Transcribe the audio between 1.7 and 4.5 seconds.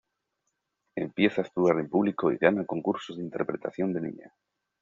en público y gana concursos de interpretación de niña.